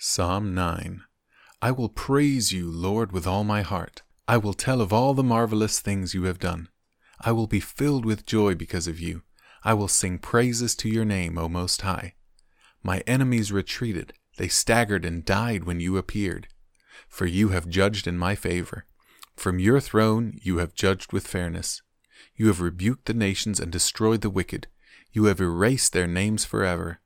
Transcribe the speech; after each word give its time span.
Psalm 0.00 0.54
9 0.54 1.02
I 1.60 1.72
will 1.72 1.88
praise 1.88 2.52
you, 2.52 2.70
Lord, 2.70 3.10
with 3.10 3.26
all 3.26 3.42
my 3.42 3.62
heart. 3.62 4.02
I 4.28 4.36
will 4.36 4.54
tell 4.54 4.80
of 4.80 4.92
all 4.92 5.12
the 5.12 5.24
marvelous 5.24 5.80
things 5.80 6.14
you 6.14 6.22
have 6.22 6.38
done. 6.38 6.68
I 7.20 7.32
will 7.32 7.48
be 7.48 7.58
filled 7.58 8.04
with 8.04 8.24
joy 8.24 8.54
because 8.54 8.86
of 8.86 9.00
you. 9.00 9.22
I 9.64 9.74
will 9.74 9.88
sing 9.88 10.20
praises 10.20 10.76
to 10.76 10.88
your 10.88 11.04
name, 11.04 11.36
O 11.36 11.48
Most 11.48 11.82
High. 11.82 12.14
My 12.80 13.02
enemies 13.08 13.50
retreated, 13.50 14.12
they 14.36 14.46
staggered 14.46 15.04
and 15.04 15.24
died 15.24 15.64
when 15.64 15.80
you 15.80 15.96
appeared. 15.96 16.46
For 17.08 17.26
you 17.26 17.48
have 17.48 17.68
judged 17.68 18.06
in 18.06 18.16
my 18.16 18.36
favor. 18.36 18.86
From 19.34 19.58
your 19.58 19.80
throne 19.80 20.38
you 20.40 20.58
have 20.58 20.76
judged 20.76 21.12
with 21.12 21.26
fairness. 21.26 21.82
You 22.36 22.46
have 22.46 22.60
rebuked 22.60 23.06
the 23.06 23.14
nations 23.14 23.58
and 23.58 23.72
destroyed 23.72 24.20
the 24.20 24.30
wicked. 24.30 24.68
You 25.10 25.24
have 25.24 25.40
erased 25.40 25.92
their 25.92 26.06
names 26.06 26.44
forever. 26.44 27.00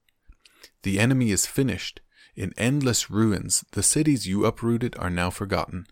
The 0.83 0.99
enemy 1.01 1.31
is 1.31 1.47
finished. 1.47 2.03
In 2.35 2.55
endless 2.57 3.11
ruins, 3.11 3.64
the 3.73 3.83
cities 3.83 4.27
you 4.27 4.46
uprooted 4.46 4.96
are 4.99 5.11
now 5.11 5.29
forgotten. 5.29 5.86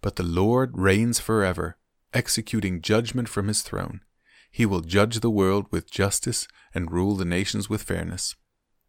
But 0.00 0.16
the 0.16 0.22
Lord 0.22 0.78
reigns 0.78 1.18
forever, 1.18 1.76
executing 2.12 2.80
judgment 2.80 3.28
from 3.28 3.48
his 3.48 3.62
throne. 3.62 4.00
He 4.50 4.66
will 4.66 4.82
judge 4.82 5.18
the 5.18 5.30
world 5.30 5.66
with 5.72 5.90
justice 5.90 6.46
and 6.72 6.92
rule 6.92 7.16
the 7.16 7.24
nations 7.24 7.68
with 7.68 7.82
fairness. 7.82 8.36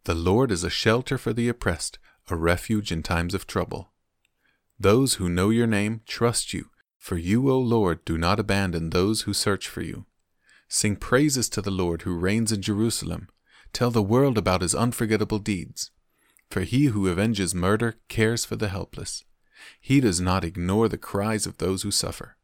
The 0.04 0.14
Lord 0.14 0.52
is 0.52 0.64
a 0.64 0.70
shelter 0.70 1.18
for 1.18 1.34
the 1.34 1.50
oppressed, 1.50 1.98
a 2.30 2.36
refuge 2.36 2.92
in 2.92 3.02
times 3.02 3.34
of 3.34 3.48
trouble. 3.48 3.92
Those 4.80 5.16
who 5.16 5.28
know 5.28 5.50
your 5.50 5.68
name 5.68 6.02
trust 6.06 6.54
you, 6.54 6.70
for 7.00 7.18
you, 7.18 7.50
O 7.50 7.58
Lord, 7.60 8.06
do 8.06 8.18
not 8.18 8.40
abandon 8.40 8.92
those 8.92 9.22
who 9.22 9.34
search 9.34 9.68
for 9.68 9.82
you. 9.82 10.06
Sing 10.68 10.96
praises 10.96 11.50
to 11.50 11.62
the 11.62 11.72
Lord 11.72 12.04
who 12.04 12.16
reigns 12.16 12.52
in 12.52 12.62
Jerusalem. 12.62 13.30
Tell 13.74 13.90
the 13.90 14.04
world 14.04 14.38
about 14.38 14.62
his 14.62 14.76
unforgettable 14.76 15.40
deeds. 15.40 15.92
For 16.50 16.62
he 16.62 16.86
who 16.86 17.10
avenges 17.10 17.54
murder 17.56 17.98
cares 18.08 18.46
for 18.46 18.56
the 18.56 18.70
helpless. 18.70 19.24
He 19.80 20.00
does 20.00 20.22
not 20.22 20.44
ignore 20.44 20.88
the 20.88 20.98
cries 20.98 21.46
of 21.46 21.58
those 21.58 21.84
who 21.84 21.92
suffer. 21.92 22.38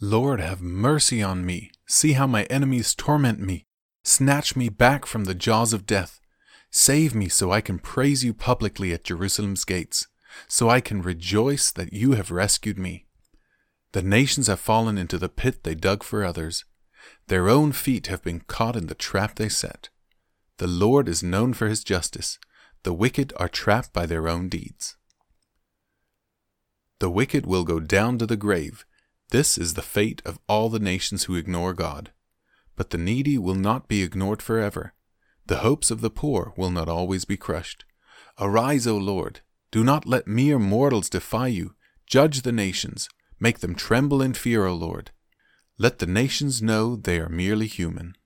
Lord, 0.00 0.40
have 0.40 0.60
mercy 0.60 1.22
on 1.22 1.44
me. 1.44 1.72
See 1.86 2.12
how 2.12 2.26
my 2.26 2.44
enemies 2.44 2.94
torment 2.94 3.40
me. 3.40 3.66
Snatch 4.04 4.54
me 4.54 4.68
back 4.68 5.06
from 5.06 5.24
the 5.24 5.34
jaws 5.34 5.72
of 5.72 5.86
death. 5.86 6.20
Save 6.70 7.14
me 7.14 7.28
so 7.28 7.50
I 7.50 7.60
can 7.60 7.78
praise 7.78 8.24
you 8.24 8.32
publicly 8.34 8.92
at 8.92 9.04
Jerusalem's 9.04 9.64
gates, 9.64 10.06
so 10.46 10.68
I 10.68 10.80
can 10.80 11.02
rejoice 11.02 11.72
that 11.72 11.92
you 11.92 12.12
have 12.12 12.30
rescued 12.30 12.78
me. 12.78 13.06
The 13.92 14.02
nations 14.02 14.46
have 14.46 14.60
fallen 14.60 14.98
into 14.98 15.18
the 15.18 15.28
pit 15.28 15.64
they 15.64 15.74
dug 15.74 16.02
for 16.02 16.24
others. 16.24 16.64
Their 17.26 17.48
own 17.48 17.72
feet 17.72 18.06
have 18.08 18.22
been 18.22 18.40
caught 18.40 18.76
in 18.76 18.86
the 18.86 18.94
trap 18.94 19.36
they 19.36 19.48
set. 19.48 19.88
The 20.58 20.66
Lord 20.66 21.08
is 21.08 21.22
known 21.22 21.54
for 21.54 21.68
his 21.68 21.82
justice. 21.82 22.38
The 22.82 22.92
wicked 22.92 23.32
are 23.36 23.48
trapped 23.48 23.92
by 23.92 24.06
their 24.06 24.28
own 24.28 24.48
deeds. 24.48 24.96
The 27.00 27.10
wicked 27.10 27.46
will 27.46 27.64
go 27.64 27.80
down 27.80 28.18
to 28.18 28.26
the 28.26 28.36
grave. 28.36 28.84
This 29.30 29.58
is 29.58 29.74
the 29.74 29.82
fate 29.82 30.22
of 30.24 30.38
all 30.48 30.68
the 30.68 30.78
nations 30.78 31.24
who 31.24 31.34
ignore 31.34 31.74
God. 31.74 32.12
But 32.76 32.90
the 32.90 32.98
needy 32.98 33.38
will 33.38 33.54
not 33.54 33.88
be 33.88 34.02
ignored 34.02 34.42
forever. 34.42 34.94
The 35.46 35.58
hopes 35.58 35.90
of 35.90 36.00
the 36.00 36.10
poor 36.10 36.52
will 36.56 36.70
not 36.70 36.88
always 36.88 37.24
be 37.24 37.36
crushed. 37.36 37.84
Arise, 38.40 38.86
O 38.86 38.96
Lord. 38.96 39.40
Do 39.70 39.84
not 39.84 40.06
let 40.06 40.26
mere 40.26 40.58
mortals 40.58 41.10
defy 41.10 41.48
you. 41.48 41.74
Judge 42.06 42.42
the 42.42 42.52
nations. 42.52 43.08
Make 43.40 43.60
them 43.60 43.74
tremble 43.74 44.22
in 44.22 44.34
fear, 44.34 44.66
O 44.66 44.74
Lord. 44.74 45.10
Let 45.78 45.98
the 45.98 46.06
nations 46.06 46.62
know 46.62 46.96
they 46.96 47.20
are 47.20 47.28
merely 47.28 47.66
human. 47.66 48.16